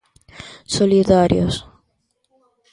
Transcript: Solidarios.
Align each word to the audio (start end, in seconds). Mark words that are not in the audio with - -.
Solidarios. 0.75 1.55